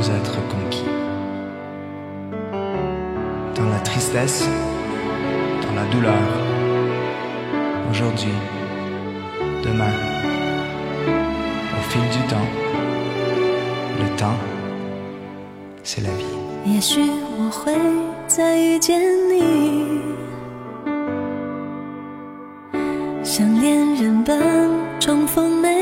[0.00, 0.88] peut être conquis.
[3.54, 4.48] Dans la tristesse,
[5.62, 6.14] dans la douleur,
[7.90, 8.32] aujourd'hui,
[9.62, 9.92] demain,
[11.06, 12.48] au fil du temps,
[14.00, 14.38] le temps,
[15.82, 16.24] c'est la vie.
[16.64, 17.00] 也许
[17.38, 17.72] 我会
[18.26, 20.00] 再遇见你，
[23.22, 24.34] 像恋人般
[24.98, 25.79] 重逢美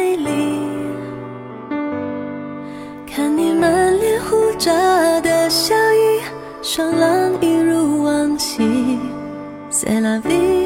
[6.72, 9.00] 绚烂一如往昔。
[9.72, 10.59] C'est la vie,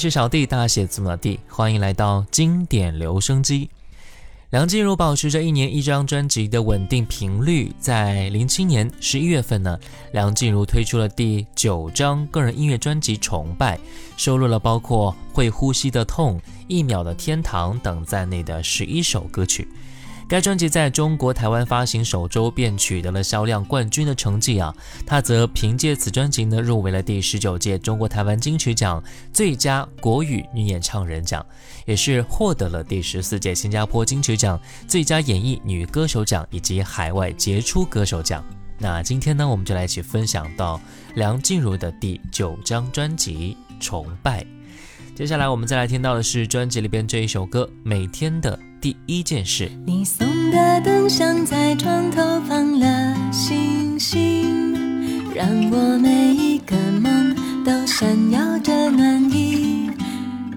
[0.00, 3.68] 是小弟，大写字母的弟，欢迎来到经典留声机。
[4.48, 9.78] 梁静茹保持着一年一张专辑的稳定频率，在零七年十一月份呢，
[10.12, 13.76] 梁静茹推出了第九张个人音乐专辑《崇拜》，
[14.16, 19.68] 收录了包括《会呼吸的痛》《一秒的天堂》等在内的十一首歌曲。
[20.30, 24.72] 该专辑在中国台湾发行首周便取得了销量冠军的成绩啊！
[25.04, 31.44] 她则凭借此专辑呢，入围了第十九届中国台湾金曲奖最佳国语女演唱人奖，
[31.84, 34.56] 也是获得了第十四届新加坡金曲奖
[34.86, 38.44] 最佳演绎女歌手奖以及海外杰出歌手奖。
[38.78, 40.80] 那今天呢，我们就来一起分享到
[41.16, 44.42] 梁静茹的第九张专辑《崇拜》。
[45.16, 49.64] 接下来我们再来听到的是专辑里边这一首歌《每天的第一件事》。
[49.84, 54.74] 你送的灯像在床头放了星星，
[55.34, 57.34] 让我每一个梦
[57.64, 59.90] 都闪耀着暖意。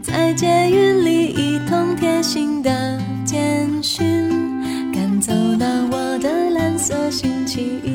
[0.02, 4.06] 在捷运里一通贴心的简讯，
[4.94, 7.92] 赶走了我的蓝色星期一。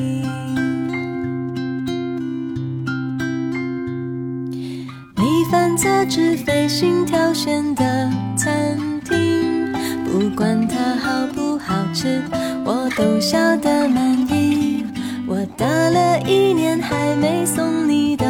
[5.15, 7.83] 你翻杂志飞行挑选的
[11.99, 12.21] 吃，
[12.63, 14.85] 我都笑得满意。
[15.27, 18.25] 我打了一年还没送你的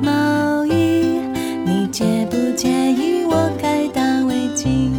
[0.00, 1.18] 毛衣，
[1.66, 4.92] 你介不介意我改打围巾？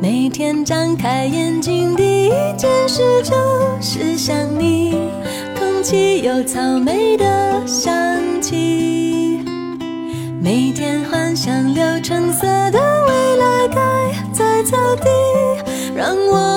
[0.00, 3.34] 每天张开眼睛，第一件事就
[3.80, 4.94] 是想你，
[5.58, 9.40] 空气有草莓的香气。
[10.40, 13.80] 每天幻想流橙色的未来盖
[14.32, 15.08] 在草地，
[15.96, 16.51] 让我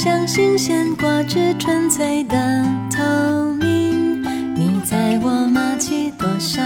[0.00, 2.36] 像新鲜果汁，纯粹的
[2.88, 3.02] 透
[3.54, 4.22] 明。
[4.54, 6.64] 你在我马奇朵上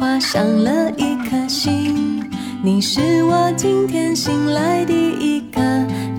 [0.00, 2.28] 画上了一颗心，
[2.60, 5.60] 你是我今天醒来第一个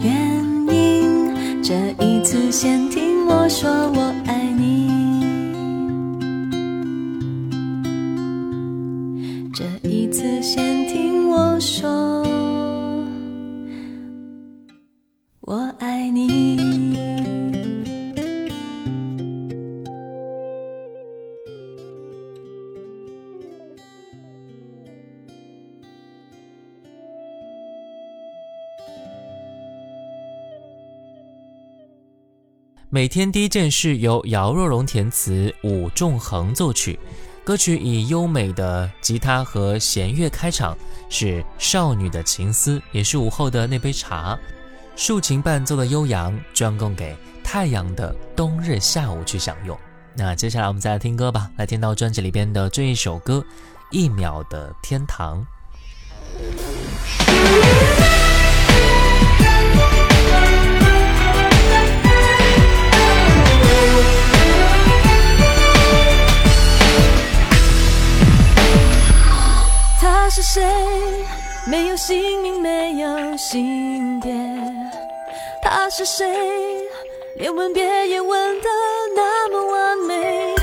[0.02, 1.36] 原因。
[1.62, 4.16] 这一次先听我说我
[32.94, 37.00] 每天第一件事由姚若龙填词，武仲恒作曲。
[37.44, 40.78] 歌曲以优美的吉他和弦乐开场，
[41.10, 44.38] 是少女的情思，也是午后的那杯茶。
[44.96, 49.76] 竖琴伴奏的悠扬，专供给太阳的冬日下午去享用。
[50.16, 53.44] 那接下来我们再来听歌吧，来听到专辑里边的这一首歌
[53.90, 55.44] 《一秒的天堂》。
[70.36, 70.64] 是谁？
[71.68, 74.34] 没有姓名，没有性别，
[75.62, 76.26] 他是谁？
[77.36, 78.68] 连吻别也吻得
[79.16, 80.56] 那么完美。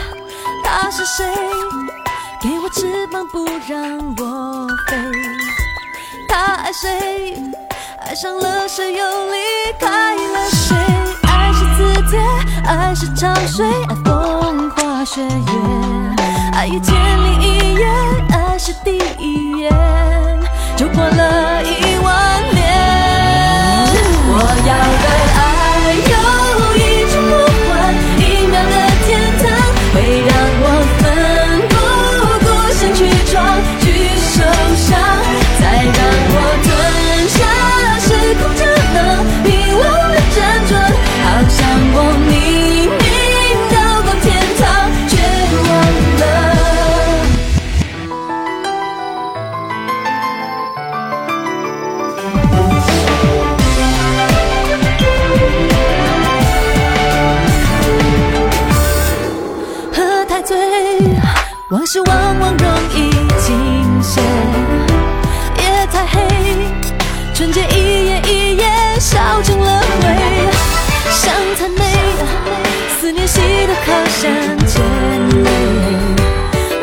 [0.65, 1.25] 他是谁？
[2.43, 4.97] 给我翅膀不让我飞。
[6.29, 7.37] 他爱谁？
[8.01, 9.39] 爱上了谁又离
[9.79, 10.75] 开了谁？
[11.29, 12.19] 爱是字帖，
[12.67, 15.31] 爱是潮水，爱风花雪月，
[16.55, 17.60] 爱一千零，一
[19.61, 19.71] 眼
[20.77, 22.61] 就过了一万年。
[24.33, 24.35] 我
[24.67, 25.00] 要
[61.93, 64.23] 是往往容易惊现。
[65.59, 66.23] 夜太黑，
[67.35, 68.65] 纯洁一夜一夜
[69.01, 70.15] 烧成了灰。
[71.11, 71.83] 想太美，
[73.01, 74.31] 思念洗得好像
[74.69, 75.51] 甜泪。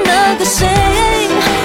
[0.04, 0.68] 那个谁，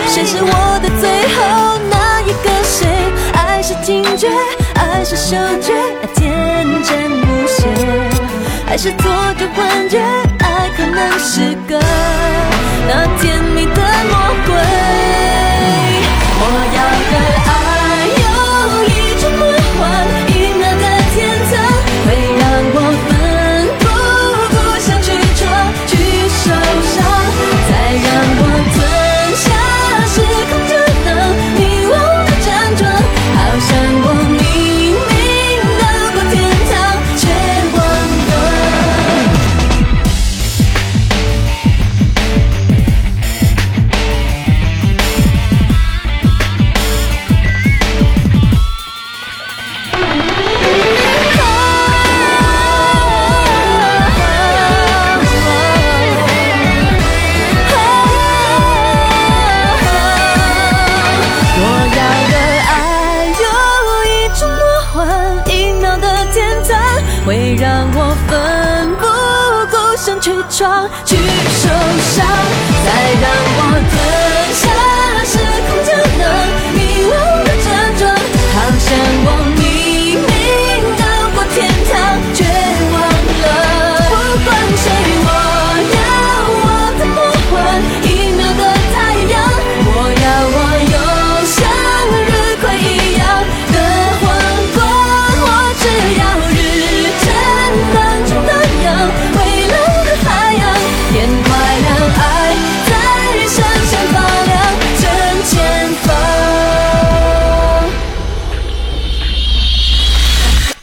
[0.06, 2.86] 谁是我的最后那一个谁？
[3.34, 4.28] 爱是听觉，
[4.76, 7.66] 爱是嗅觉，爱天真无邪，
[8.68, 9.98] 还是错觉幻觉？
[10.52, 11.80] 爱可能是个
[12.86, 14.12] 那甜蜜的魔
[14.46, 15.31] 鬼。
[70.62, 71.68] 去闯，去受
[72.14, 72.24] 伤，
[72.84, 72.88] 再
[73.20, 73.51] 让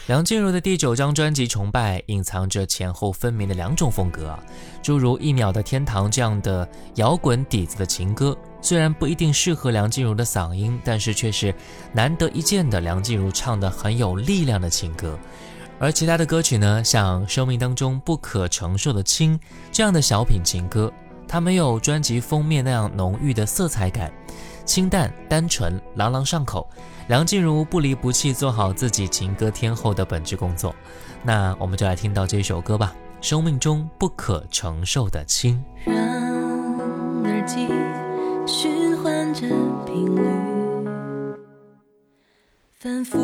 [0.09, 4.35] 梁静茹的第九张专辑《崇拜》隐藏着前后分明的两种风格，
[4.81, 11.53] 诸如《一秒的天堂》这样的摇滚底子的情歌，虽然不一定适合梁静茹的嗓音，但是却是
[11.93, 15.15] 难得一见的梁静茹唱的很有力量的情歌。
[15.77, 19.37] 而其他的歌曲呢，像《生命当中不可承受的轻》
[19.71, 20.91] 这样的小品情歌，
[21.27, 24.11] 它没有专辑封面那样浓郁的色彩感，
[24.69, 26.69] 清淡单纯，朗朗上口。
[27.07, 30.75] 梁静茹不离不弃做好自己情歌天后的本职工作。
[31.23, 32.93] 那我们就来听到这首歌吧，
[33.27, 35.59] 《生命中不可承受的轻》。
[35.91, 35.97] 让
[37.23, 37.67] 耳机
[38.45, 39.47] 循环着
[39.87, 40.21] 频率，
[42.79, 43.17] 反复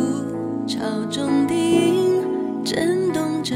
[0.65, 0.79] 朝
[1.11, 2.23] 中低音
[2.65, 3.55] 震动着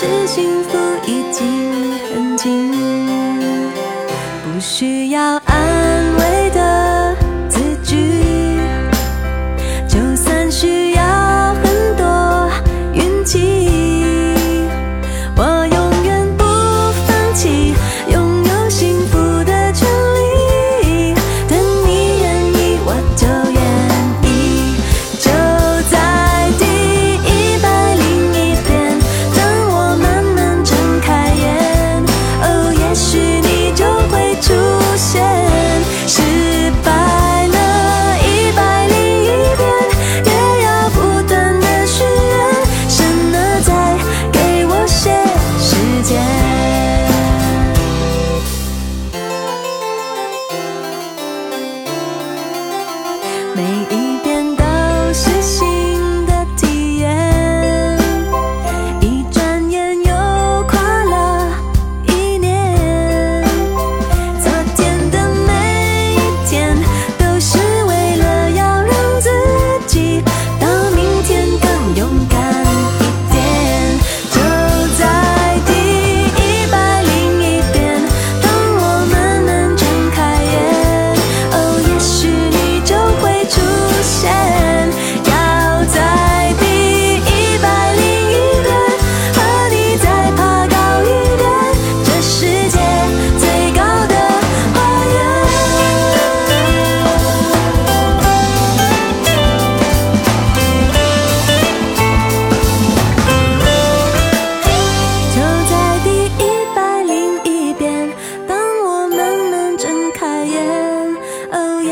[0.00, 1.44] 是幸福已经
[2.08, 2.72] 很近，
[4.42, 5.69] 不需要爱。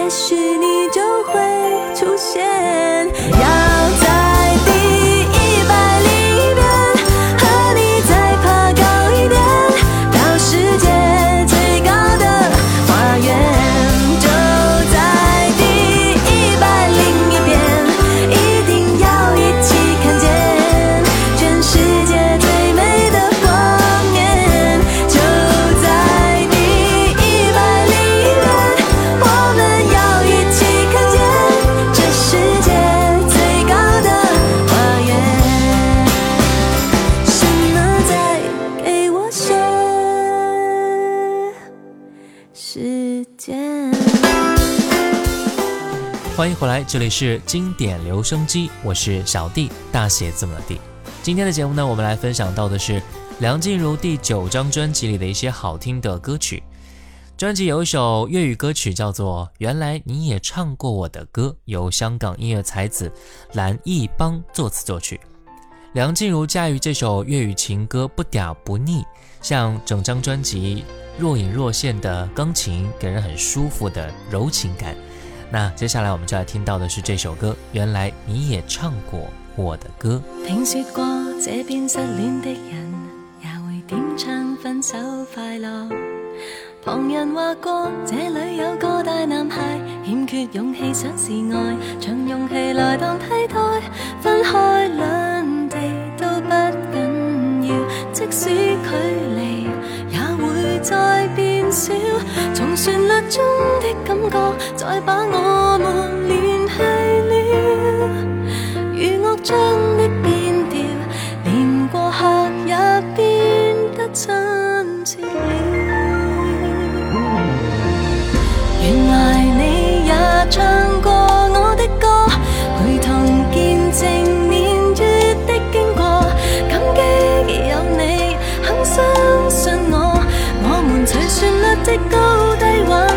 [0.09, 1.35] 也许你就会
[1.94, 2.78] 出现。
[46.88, 50.81] 这里是经典留声机，我是小弟，大写字母的弟。
[51.22, 53.03] 今天的节目呢，我们来分享到的是
[53.40, 56.62] 梁静茹第九张专辑里的一些好听的歌曲。
[57.37, 63.12] 专辑有一首粤语歌曲叫做《原来你也唱过我的歌》，由香港音乐才子
[63.53, 65.20] 蓝奕邦作词作曲。
[65.92, 69.05] 梁静茹驾驭这首粤语情歌不嗲不腻，
[69.42, 70.83] 像整张专辑
[71.18, 74.96] 若隐若现的钢琴，给人很舒服的柔情感。
[75.50, 79.20] 那接下来我们就要听到的是这首歌，原来你也唱过
[79.56, 80.22] 我的歌。
[80.46, 81.04] 听说过
[81.40, 82.94] 这边失恋的人
[83.42, 84.96] 也会点唱分手
[85.34, 85.88] 快乐。
[86.84, 93.54] 旁人话过这里有个大男孩欠缺勇气想示爱，长勇气来当替代。
[94.20, 95.76] 分开两地
[96.16, 96.50] 都不
[96.92, 98.90] 紧要，即使距
[99.37, 99.64] 离
[100.12, 101.47] 也会再变
[102.53, 103.41] 从旋律中
[103.81, 106.83] 的感觉再把我们联系
[107.31, 107.31] 了，
[108.93, 109.57] 如乐章
[109.97, 110.09] 的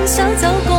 [0.02, 0.71] 低挽手走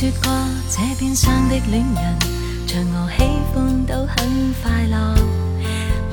[0.00, 0.32] 说过，
[0.70, 2.18] 这边厢的恋人，
[2.66, 4.96] 像我喜欢都很快乐。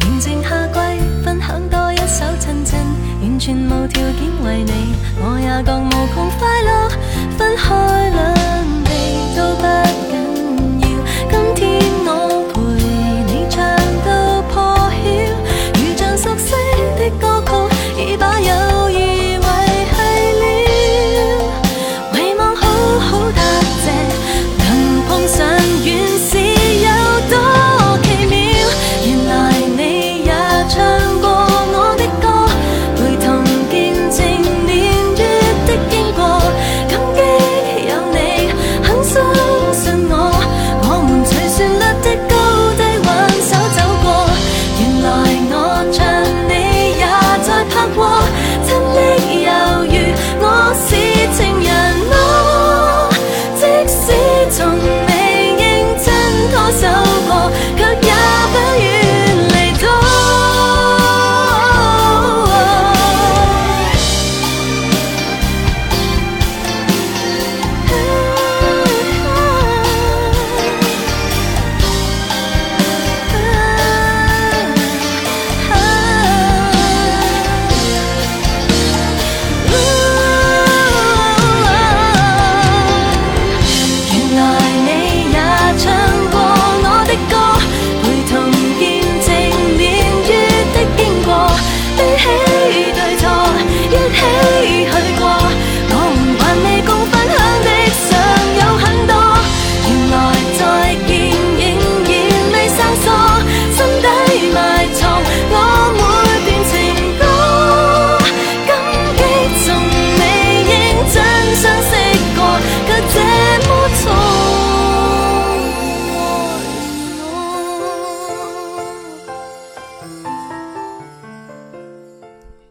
[0.01, 0.77] 宁静夏季，
[1.23, 2.77] 分享多一首亲亲，
[3.21, 6.89] 完全无条件为你，我也觉无穷快乐。
[7.37, 8.89] 分开两地
[9.37, 9.63] 都不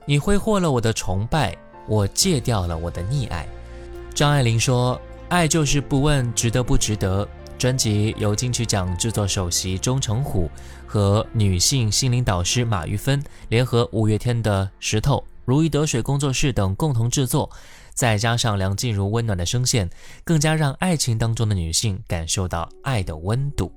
[0.09, 1.57] 你挥霍了我的崇拜，
[1.89, 3.45] 我戒掉了我的溺爱。
[4.15, 10.49] 张爱玲说：“爱就是不问值得不值得。”专辑由金曲奖制作首席钟成虎
[10.87, 17.51] 和女性心灵导师马玉芬联合五月天的石头、如鱼得水工作室等共同制作，
[17.95, 19.91] 再加上梁静茹温暖的声线，
[20.23, 23.73] 更加让爱情当中的女性感受到爱的温度。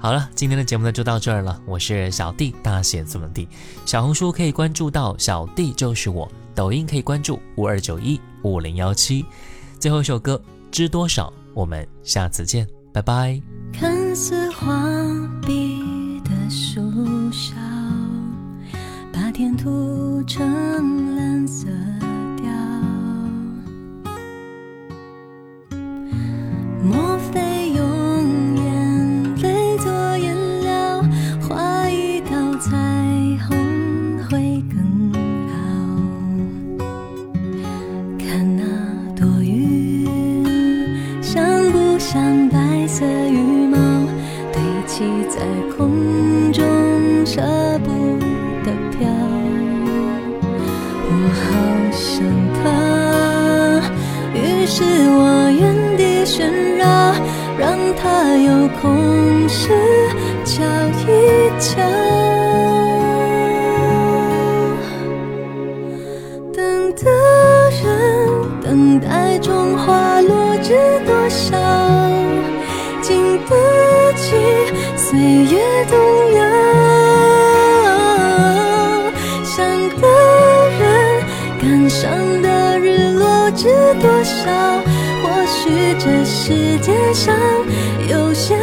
[0.00, 1.60] 好了，今天的节目呢就到这儿了。
[1.66, 3.48] 我是小弟，大写字母 D。
[3.84, 9.26] 小红书可以关注到小弟就是我，抖音可以关注五二九一五零幺七。
[9.80, 13.42] 最后一首歌《知多少》，我们下次见，拜拜。
[13.72, 14.72] 看似画
[15.44, 16.80] 笔的树
[17.32, 17.56] 梢，
[19.12, 21.66] 把天涂成蓝色
[75.08, 75.98] 岁月动
[76.34, 76.38] 摇。
[79.42, 79.64] 想
[79.98, 80.06] 的
[80.78, 80.82] 人，
[81.62, 83.68] 感伤的日落知
[84.02, 84.82] 多少？
[85.22, 87.34] 或许这世界上
[88.06, 88.54] 有些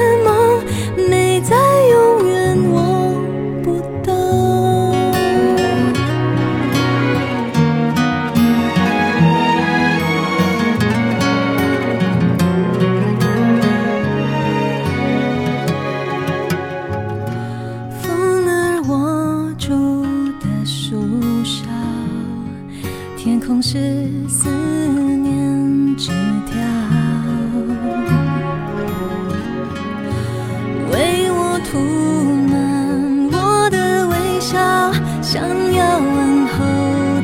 [35.36, 36.54] 想要问候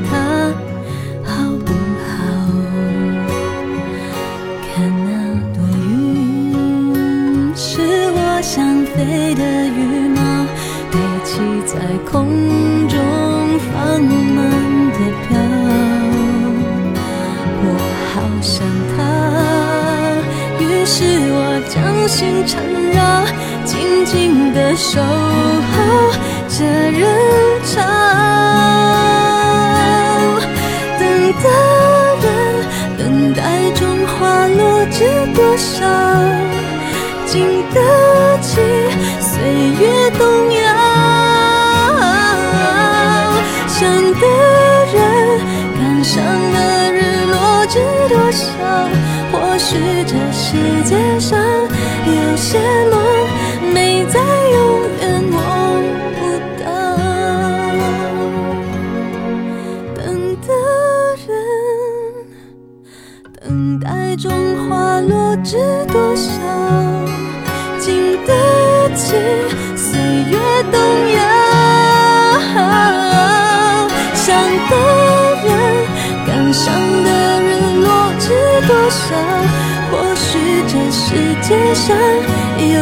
[0.09, 0.11] 他
[1.23, 1.31] 好
[1.65, 1.71] 不
[2.03, 2.11] 好？
[4.67, 5.09] 看那
[5.55, 7.71] 朵云，是
[8.11, 10.19] 我想飞的羽毛，
[10.91, 11.31] 堆积
[11.65, 11.73] 在
[12.11, 12.11] 空
[12.89, 12.99] 中
[13.71, 14.37] 放慢
[14.91, 15.29] 的飘。
[17.63, 17.65] 我
[18.11, 18.99] 好想他，
[20.59, 20.99] 于是
[21.31, 22.99] 我将心缠绕，
[23.63, 26.11] 紧紧的守候
[26.49, 26.99] 这人
[27.63, 27.81] 潮。
[30.99, 31.01] 等
[31.41, 31.45] 的
[32.21, 32.25] 人，
[32.97, 33.01] 等
[33.33, 33.39] 待
[33.71, 34.59] 中花落
[34.91, 34.97] 知
[35.35, 35.85] 多少？
[37.25, 37.39] 经
[37.73, 37.77] 得
[38.41, 38.49] 起
[39.19, 39.31] 岁
[39.79, 39.81] 月
[40.17, 40.21] 动
[40.53, 40.59] 摇。
[43.67, 43.79] 想
[44.19, 44.25] 的
[44.93, 44.95] 人，
[45.79, 46.11] 感伤
[46.51, 46.57] 的
[46.91, 46.97] 日
[47.31, 47.73] 落知
[48.09, 48.45] 多少？
[49.31, 49.69] 或许
[50.05, 51.39] 这世界上
[52.05, 52.59] 有些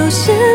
[0.09, 0.48] 是